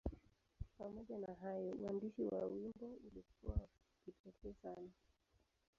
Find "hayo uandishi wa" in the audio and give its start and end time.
1.41-2.45